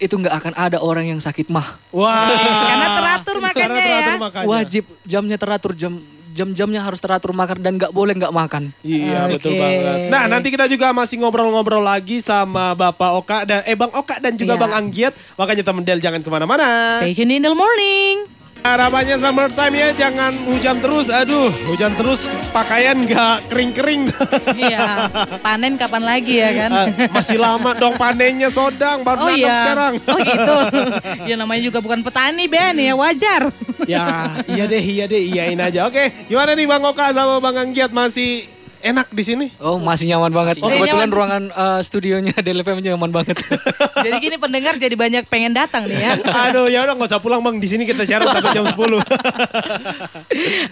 [0.02, 1.78] itu nggak akan ada orang yang sakit mah.
[1.94, 2.26] Wah.
[2.66, 4.18] Karena teratur Karena makannya teratur ya.
[4.18, 4.48] makannya.
[4.50, 5.94] Wajib jamnya teratur jam
[6.32, 8.72] jam-jamnya harus teratur makan dan nggak boleh nggak makan.
[8.80, 9.32] Iya Oke.
[9.36, 10.08] betul banget.
[10.08, 14.32] Nah nanti kita juga masih ngobrol-ngobrol lagi sama Bapak Oka dan eh Bang Oka dan
[14.34, 14.62] juga Iya.
[14.64, 15.12] Bang Anggiat.
[15.36, 16.98] Makanya temen Del jangan ke mana-mana.
[16.98, 18.41] Station in the morning.
[18.62, 21.10] Harapannya summertime ya jangan hujan terus.
[21.10, 24.06] Aduh hujan terus pakaian nggak kering-kering.
[24.54, 25.10] Iya,
[25.42, 26.70] panen kapan lagi ya kan?
[26.70, 29.66] Ah, Masih lama dong panennya sodang baru Oh iya.
[29.66, 29.92] sekarang.
[30.06, 30.56] Oh gitu.
[31.26, 33.50] ya namanya juga bukan petani Ben ya wajar.
[33.82, 35.90] ya iya deh iya deh iyain aja.
[35.90, 38.46] Oke gimana nih Bang Oka sama Bang Anggiat masih
[38.82, 39.46] enak di sini?
[39.58, 40.58] Oh masih nyaman banget.
[40.58, 41.10] Masih Oh, kebetulan nyaman.
[41.14, 43.38] ruangan eh, studionya DLFM nyaman banget.
[44.04, 46.12] Jadi gini pendengar jadi banyak pengen datang nih ya.
[46.50, 48.74] Aduh ya udah nggak usah pulang Bang di sini kita siaran sampai jam 10.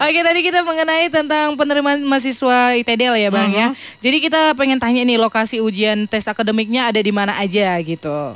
[0.01, 3.67] Oke tadi kita mengenai tentang penerimaan mahasiswa ITDL ya bang ya.
[4.03, 8.35] Jadi kita pengen tanya nih lokasi ujian tes akademiknya ada di mana aja gitu.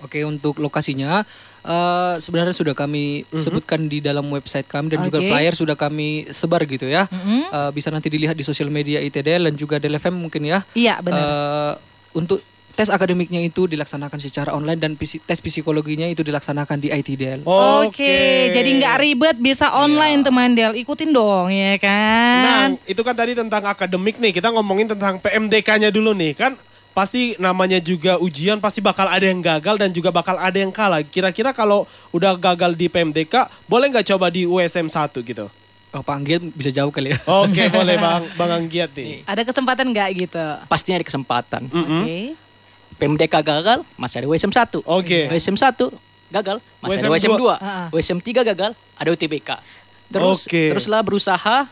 [0.00, 1.24] Oke untuk lokasinya
[1.62, 5.26] eh, sebenarnya sudah kami sebutkan di dalam website kami dan juga Oke.
[5.26, 7.04] flyer sudah kami sebar gitu ya.
[7.06, 10.62] Eh, bisa nanti dilihat di sosial media ITDL dan juga DLFM mungkin ya.
[10.72, 11.20] Iya benar.
[11.20, 11.72] Eh,
[12.12, 17.44] untuk tes akademiknya itu dilaksanakan secara online dan pisi- tes psikologinya itu dilaksanakan di ITDL.
[17.44, 18.16] Oke,
[18.50, 22.68] jadi nggak ribet bisa online teman Del, ikutin dong ya Nah, kan.
[22.82, 24.32] itu kan tadi tentang akademik nih.
[24.32, 26.32] Kita ngomongin tentang PMDK-nya dulu nih.
[26.32, 26.56] Kan
[26.90, 31.02] pasti namanya juga ujian pasti bakal ada yang gagal dan juga bakal ada yang kalah.
[31.06, 35.46] Kira-kira kalau udah gagal di PMDK, boleh nggak coba di USM 1 gitu?
[35.90, 36.22] Oh, Pak
[36.54, 37.18] bisa jauh kali ya.
[37.42, 39.26] Oke, boleh Bang Bang Anggiat nih.
[39.26, 40.46] Ada kesempatan nggak gitu?
[40.70, 41.66] Pastinya ada kesempatan.
[41.66, 42.38] Oke.
[43.00, 44.86] PMDK gagal, masih ada WSM 1.
[44.86, 45.26] Oke.
[45.32, 45.90] WSM 1
[46.30, 47.58] gagal, masih ada WSM WSM 2.
[47.58, 47.86] Ah.
[47.90, 49.50] WSM 3 gagal, ada UTBK.
[50.10, 50.70] Terus Oke.
[50.74, 51.66] teruslah berusaha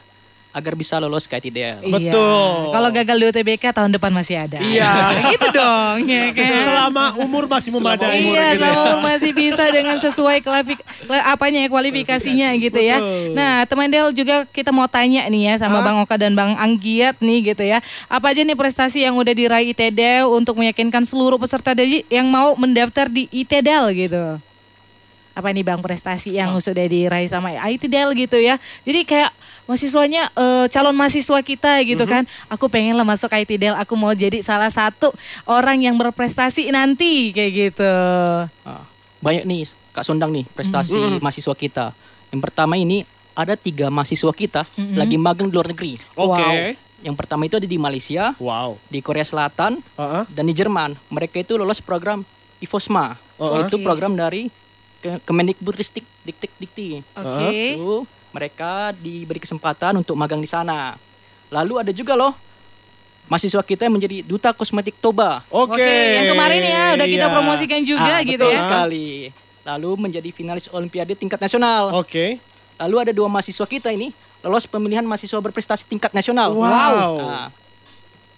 [0.49, 1.85] agar bisa lolos ke ITDL.
[1.85, 1.93] Iya.
[1.93, 2.73] Betul.
[2.73, 4.59] Kalau gagal di UTBK tahun depan masih ada.
[4.59, 4.91] Iya.
[5.33, 6.53] gitu dong ya kan.
[6.65, 8.25] Selama umur masih memadai.
[8.25, 8.73] iya, gitu ya.
[8.73, 10.81] sama masih bisa dengan sesuai kualifik,
[11.29, 12.97] apanya ya kualifikasinya gitu ya.
[12.97, 13.37] Betul.
[13.37, 17.21] Nah, teman Del juga kita mau tanya nih ya sama Bang Oka dan Bang Anggiat
[17.21, 17.85] nih gitu ya.
[18.09, 22.57] Apa aja nih prestasi yang udah diraih ITDL untuk meyakinkan seluruh peserta dari yang mau
[22.57, 24.41] mendaftar di ITDL gitu.
[25.39, 28.59] Apa nih Bang prestasi yang sudah diraih sama ITDL gitu ya.
[28.83, 29.31] Jadi kayak
[29.69, 32.25] mahasiswanya eh, calon mahasiswa kita gitu kan.
[32.49, 35.13] Aku pengen lah masuk ITDL, aku mau jadi salah satu
[35.45, 37.93] orang yang berprestasi nanti kayak gitu.
[38.65, 38.83] Ah,
[39.21, 41.87] banyak nih Kak Sondang nih prestasi mahasiswa kita.
[42.33, 44.65] Yang pertama ini ada tiga mahasiswa kita
[44.97, 46.01] lagi magang di luar negeri.
[46.17, 46.75] Oke.
[46.99, 48.75] Yang pertama itu ada di Malaysia, Wow.
[48.91, 50.23] di Korea Selatan, Heeh.
[50.29, 50.99] dan di Jerman.
[51.09, 52.27] Mereka itu lolos program
[52.59, 53.15] IFOSMA.
[53.39, 53.87] Oh, itu oke.
[53.87, 54.51] program dari
[54.99, 56.99] Ke- Kemendikbudristik Diktik Dikti.
[57.15, 57.79] Oke.
[57.79, 60.95] Itu mereka diberi kesempatan untuk magang di sana.
[61.49, 62.37] Lalu ada juga loh
[63.27, 65.45] mahasiswa kita yang menjadi duta kosmetik Toba.
[65.49, 65.77] Oke.
[65.77, 67.35] Oke, yang kemarin ya udah kita Iya.
[67.35, 68.63] promosikan juga Ah, gitu betul ya.
[68.65, 69.09] sekali.
[69.65, 71.93] Lalu menjadi finalis Olimpiade tingkat nasional.
[71.93, 72.41] Oke.
[72.81, 76.55] Lalu ada dua mahasiswa kita ini lolos pemilihan mahasiswa berprestasi tingkat nasional.
[76.55, 77.21] Wow.
[77.21, 77.49] Nah,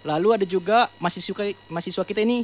[0.03, 1.31] lalu ada juga mahasiswa
[1.69, 2.43] mahasiswa kita ini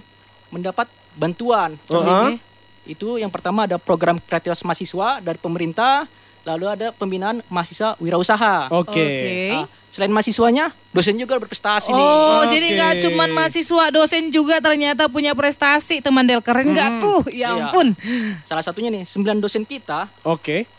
[0.52, 1.74] mendapat bantuan.
[1.88, 2.38] Heeh.
[2.86, 6.06] Itu yang pertama ada program kreativitas mahasiswa dari pemerintah,
[6.46, 8.70] lalu ada pembinaan mahasiswa wirausaha.
[8.70, 9.50] Oke.
[9.50, 11.98] Nah, selain mahasiswanya, dosen juga berprestasi nih.
[11.98, 12.54] Oh, Oke.
[12.54, 17.20] jadi nggak cuman mahasiswa, dosen juga ternyata punya prestasi, teman Del keren nggak tuh?
[17.34, 17.66] Ya Iya.
[17.66, 17.98] ampun.
[18.46, 20.70] Salah satunya nih, 9 dosen kita Oke.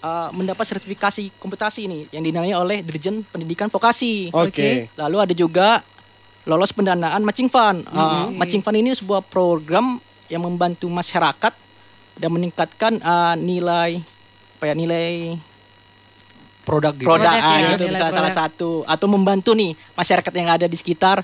[0.00, 4.30] uh, mendapat sertifikasi komputasi nih yang dinilai oleh Dirjen Pendidikan Vokasi.
[4.30, 4.86] Oke.
[4.94, 5.68] Lalu ada juga
[6.44, 7.82] lolos pendanaan matching fund.
[7.88, 11.52] Uh, matching fund ini sebuah program yang membantu masyarakat
[12.14, 13.98] dan meningkatkan uh, nilai
[14.64, 15.36] apa ya nilai
[16.64, 17.04] Produk gitu.
[17.04, 21.20] produk, Produk ah, ya, bisa salah satu atau membantu nih masyarakat yang ada di sekitar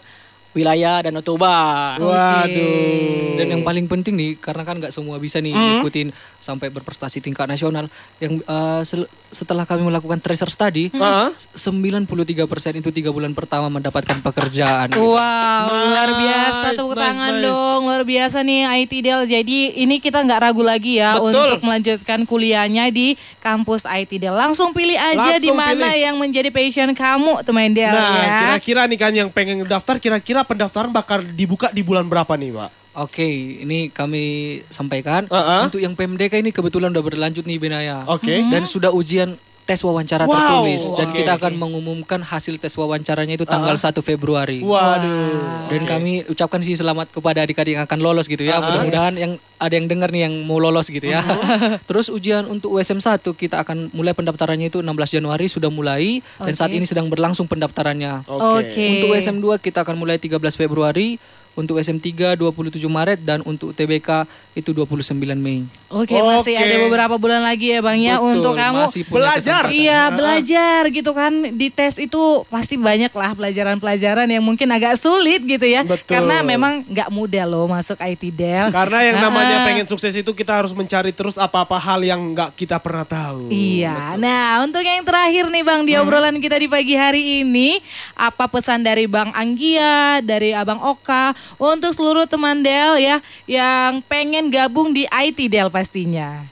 [0.52, 1.94] wilayah Danau Toba.
[1.96, 3.36] Waduh.
[3.36, 7.46] Dan yang paling penting nih, karena kan nggak semua bisa nih ikutin sampai berprestasi tingkat
[7.46, 7.88] nasional.
[8.18, 8.44] Yang
[8.82, 11.28] sel- setelah kami melakukan tracer study, Heeh.
[11.54, 12.36] 93%
[12.74, 14.90] itu tiga bulan pertama mendapatkan pekerjaan.
[14.92, 17.44] Wow, luar biasa Nice, tepuk nice, tangan nice.
[17.44, 19.22] dong, luar biasa nih IT Del.
[19.24, 21.30] Jadi ini kita nggak ragu lagi ya Betul.
[21.30, 24.34] untuk melanjutkan kuliahnya di kampus IT Del.
[24.34, 26.02] Langsung pilih aja di mana pilih.
[26.02, 28.38] yang menjadi passion kamu, teman Del Nah, ya.
[28.58, 32.70] kira-kira nih kan yang pengen daftar, kira-kira pendaftaran bakal dibuka di bulan berapa nih, Pak?
[32.98, 33.22] Oke,
[33.62, 35.70] ini kami sampaikan Uh-uh.
[35.70, 38.02] untuk yang PMDK ini kebetulan udah berlanjut nih Benaya.
[38.10, 38.42] Oke.
[38.50, 39.38] Dan sudah ujian
[39.70, 41.16] tes wawancara Wow, tertulis dan oke.
[41.22, 44.58] kita akan mengumumkan hasil tes wawancaranya itu tanggal 1 Februari.
[44.66, 45.70] Waduh.
[45.70, 48.58] Dan kami ucapkan sih selamat kepada adik-adik yang akan lolos gitu ya.
[48.58, 51.22] Mudah-mudahan yang ada yang dengar nih yang mau lolos gitu ya.
[51.88, 54.90] Terus ujian untuk USM 1 kita akan mulai pendaftarannya itu 16
[55.22, 58.26] Januari sudah mulai dan saat ini sedang berlangsung pendaftarannya.
[58.26, 59.06] Oke.
[59.06, 61.22] Untuk USM 2 kita akan mulai 13 Februari,
[61.60, 64.24] untuk SM 3 27 Maret dan untuk TBK
[64.56, 65.68] itu 29 Mei.
[65.90, 66.64] Oke, masih Oke.
[66.64, 69.62] ada beberapa bulan lagi ya Bang ya Betul, untuk kamu masih punya belajar.
[69.68, 69.82] kesempatan.
[69.84, 75.42] Iya belajar gitu kan di tes itu pasti banyak lah pelajaran-pelajaran yang mungkin agak sulit
[75.44, 76.06] gitu ya Betul.
[76.06, 78.70] karena memang nggak mudah loh masuk IT Del.
[78.70, 82.78] Karena yang namanya pengen sukses itu kita harus mencari terus apa-apa hal yang nggak kita
[82.78, 83.50] pernah tahu.
[83.50, 87.82] Iya, nah untuk yang terakhir nih Bang di obrolan kita di pagi hari ini,
[88.14, 93.16] apa pesan dari Bang Anggia, dari Abang Oka untuk seluruh teman Del ya
[93.48, 96.44] yang pengen gabung di IT Del pastinya.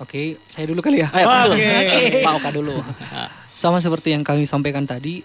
[0.00, 1.08] Oke, saya dulu kali ya.
[1.12, 2.26] Oke.
[2.26, 2.74] Pak Oka dulu.
[3.52, 5.20] Sama seperti yang kami sampaikan tadi,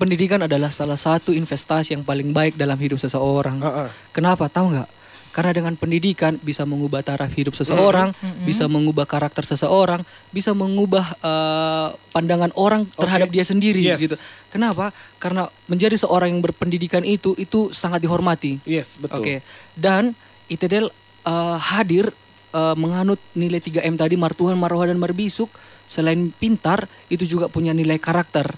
[0.00, 3.60] pendidikan adalah salah satu investasi yang paling baik dalam hidup seseorang.
[3.60, 3.88] Heeh.
[4.16, 4.48] Kenapa?
[4.48, 4.88] Tahu nggak?
[5.36, 8.16] Karena dengan pendidikan bisa mengubah taraf hidup seseorang,
[8.48, 10.00] bisa mengubah karakter seseorang,
[10.32, 14.00] bisa mengubah eh, pandangan orang terhadap dia sendiri Yes.
[14.00, 14.16] gitu.
[14.48, 14.96] Kenapa?
[15.20, 18.64] Karena menjadi seorang yang berpendidikan itu itu sangat dihormati.
[18.64, 19.20] Yes, betul.
[19.20, 19.44] Oke.
[19.76, 20.16] Dan
[20.48, 20.88] ITDL
[21.28, 22.16] eh, hadir
[22.56, 25.52] eh, menganut nilai 3M tadi martuhan, marwah dan marbisuk.
[25.84, 28.56] Selain pintar, itu juga punya nilai karakter.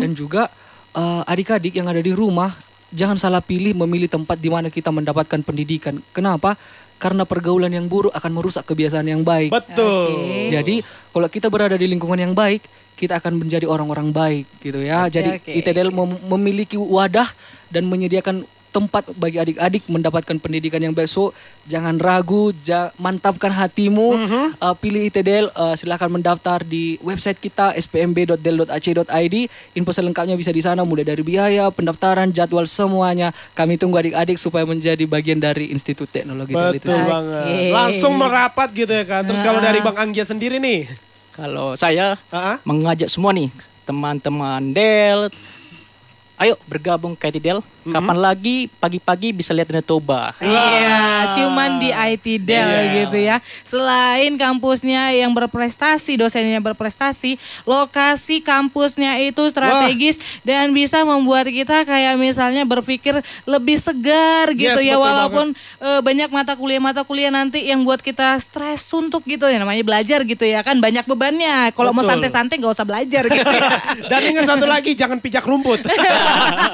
[0.00, 0.48] Dan juga
[1.28, 2.50] adik-adik yang ada di rumah
[2.90, 5.98] jangan salah pilih memilih tempat di mana kita mendapatkan pendidikan.
[6.14, 6.58] Kenapa?
[7.00, 9.48] Karena pergaulan yang buruk akan merusak kebiasaan yang baik.
[9.48, 10.52] Betul.
[10.52, 12.60] Jadi kalau kita berada di lingkungan yang baik,
[13.00, 15.08] kita akan menjadi orang-orang baik gitu ya.
[15.08, 15.48] Jadi oke.
[15.48, 17.26] ITDL mem- memiliki wadah
[17.72, 21.06] dan menyediakan tempat bagi adik-adik mendapatkan pendidikan yang baik.
[21.06, 24.08] So jangan ragu, ja- mantapkan hatimu,
[24.52, 25.50] Uh, pilih ITDL.
[25.52, 29.36] uh, silahkan mendaftar di website kita spmb.del.ac.id.
[29.72, 33.30] Info selengkapnya bisa di sana, mulai dari biaya, pendaftaran, jadwal semuanya.
[33.52, 36.86] Kami tunggu adik-adik supaya menjadi bagian dari Institut Teknologi Del itu.
[36.86, 37.04] Betul sih.
[37.04, 37.44] banget.
[37.44, 37.70] Oke.
[37.70, 39.22] Langsung merapat gitu ya kan.
[39.24, 40.86] Terus kalau dari Bang Anggia sendiri nih.
[41.32, 42.56] Kalau saya Ah, ah.
[42.62, 43.48] mengajak semua nih
[43.82, 45.32] teman-teman Del
[46.40, 51.92] ayo bergabung ke IT Del kapan lagi pagi-pagi bisa lihat Danau Toba Iya, cuman di
[51.92, 52.92] IT Del Iya.
[52.96, 53.36] gitu ya.
[53.60, 62.16] Selain kampusnya yang berprestasi, dosennya berprestasi, lokasi kampusnya itu strategis dan bisa membuat kita kayak
[62.16, 67.84] misalnya berpikir lebih segar gitu Yes, ya walaupun eh, banyak mata kuliah-mata kuliah nanti yang
[67.84, 71.72] buat kita stres suntuk gitu ya namanya belajar gitu ya kan banyak bebannya.
[71.72, 73.44] Kalau mau santai-santai nggak usah belajar gitu.
[73.44, 73.70] ya.
[74.10, 75.84] Dan ingat satu lagi, jangan pijak rumput.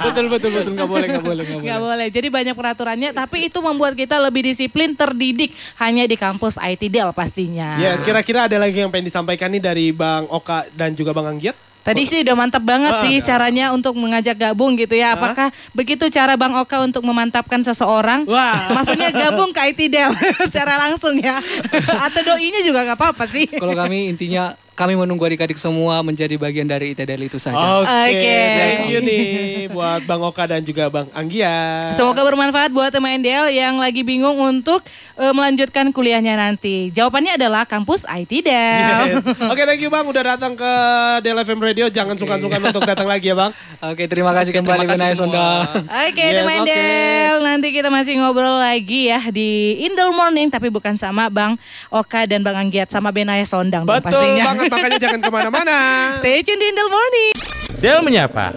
[0.06, 1.78] betul betul betul nggak boleh nggak boleh nggak boleh.
[1.86, 2.08] Boleh.
[2.12, 7.10] Jadi banyak peraturannya, tapi itu membuat kita lebih disiplin, terdidik hanya di kampus IT Del
[7.14, 7.78] pastinya.
[7.78, 11.56] Yes, kira-kira ada lagi yang pengen disampaikan nih dari Bang Oka dan juga Bang Anggiat?
[11.86, 15.14] Tadi sih udah mantap banget Ah, sih caranya untuk mengajak gabung gitu ya.
[15.14, 18.26] Apakah begitu cara Bang Oka untuk memantapkan seseorang?
[18.26, 18.74] Wah.
[18.74, 20.10] Maksudnya gabung ke IT Del
[20.50, 21.38] secara langsung ya.
[22.10, 23.46] Atau doinya juga nggak apa-apa sih.
[23.46, 27.80] Kalau kami intinya kami menunggu adik-adik semua menjadi bagian dari ITDL itu saja.
[27.80, 28.36] Oke, Oke.
[28.52, 29.24] thank you nih
[29.66, 31.80] buat Bang Oka dan juga Bang Anggia.
[31.96, 34.84] Semoga bermanfaat buat teman Del yang lagi bingung untuk
[35.16, 36.92] eh, melanjutkan kuliahnya nanti.
[36.92, 39.16] Jawabannya adalah kampus IT Del.
[39.16, 39.24] Yes.
[39.48, 40.72] Oke, thank you Bang udah datang ke
[41.20, 41.88] Del FM Radio.
[41.88, 43.56] Jangan sungkan-sungkan untuk datang lagi ya Bang.
[43.82, 45.64] Oke, terima kasih kembali terima kasih Benai semua.
[45.72, 46.04] Sonda.
[46.04, 46.68] Oke Yes, teman oke.
[46.68, 49.48] Del, nanti kita masih ngobrol lagi ya di
[49.82, 51.56] Indol Morning tapi bukan sama Bang
[51.88, 54.44] Oka dan Bang Anggiat sama Benaya Sondang Betul pastinya.
[54.52, 55.76] banget, makanya jangan ke mana-mana.
[56.18, 57.32] Stay tune di Indol Morning.
[57.78, 58.56] Del menyapa.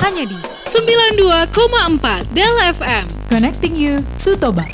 [0.00, 0.36] hanya di
[0.72, 3.04] 92,4 Del FM.
[3.28, 4.64] Connecting you to Toba.